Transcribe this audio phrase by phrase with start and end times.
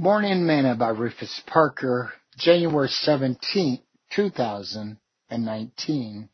[0.00, 3.80] Morning Manna by Rufus Parker, January 17,
[4.16, 6.28] 2019.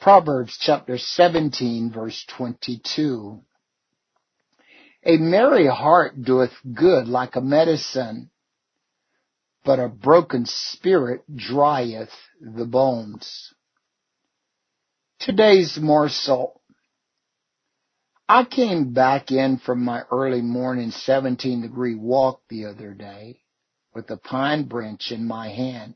[0.00, 3.40] Proverbs chapter 17 verse 22.
[5.04, 8.30] A merry heart doeth good like a medicine,
[9.64, 12.10] but a broken spirit drieth
[12.40, 13.54] the bones.
[15.20, 16.60] Today's morsel
[18.28, 23.40] I came back in from my early morning 17 degree walk the other day
[23.94, 25.94] with a pine branch in my hand.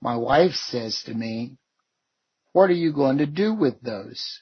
[0.00, 1.58] My wife says to me,
[2.52, 4.40] what are you going to do with those?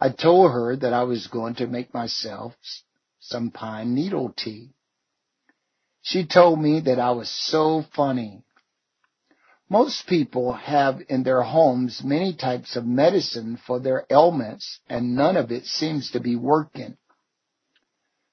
[0.00, 2.54] I told her that I was going to make myself
[3.18, 4.70] some pine needle tea.
[6.00, 8.42] She told me that I was so funny
[9.70, 15.36] most people have in their homes many types of medicine for their ailments, and none
[15.36, 16.96] of it seems to be working.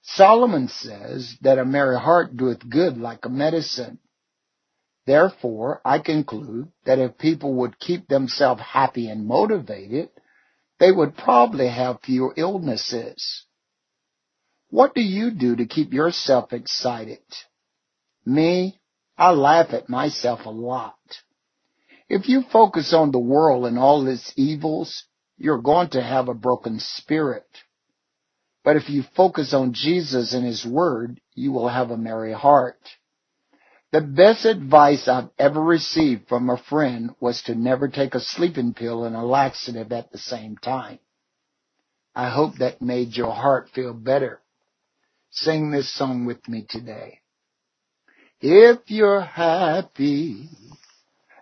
[0.02, 4.00] Solomon says that a merry heart doeth good like a medicine.
[5.06, 10.09] Therefore, I conclude that if people would keep themselves happy and motivated,
[10.80, 13.45] they would probably have fewer illnesses.
[14.70, 17.23] What do you do to keep yourself excited?
[18.26, 18.80] Me,
[19.17, 20.98] I laugh at myself a lot.
[22.09, 25.03] If you focus on the world and all its evils,
[25.38, 27.45] you're going to have a broken spirit.
[28.64, 32.80] But if you focus on Jesus and His Word, you will have a merry heart.
[33.91, 38.73] The best advice I've ever received from a friend was to never take a sleeping
[38.73, 40.99] pill and a laxative at the same time.
[42.14, 44.42] I hope that made your heart feel better.
[45.31, 47.19] Sing this song with me today.
[48.42, 50.49] If you're happy,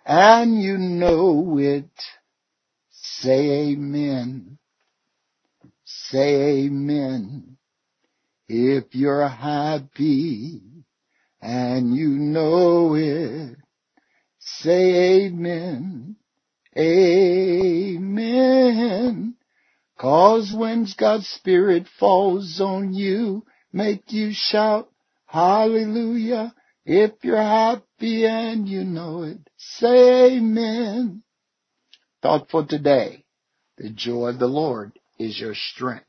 [0.06, 1.90] and you know it.
[2.90, 4.58] Say amen.
[5.84, 7.56] Say amen.
[8.48, 10.62] If you're happy
[11.42, 13.56] and you know it,
[14.38, 16.14] say amen.
[16.78, 17.96] Amen.
[19.98, 24.88] Cause when God's Spirit falls on you, make you shout,
[25.26, 26.54] hallelujah.
[26.84, 31.22] If you're happy and you know it, say amen.
[32.22, 33.24] Thought for today.
[33.78, 36.06] The joy of the Lord is your strength.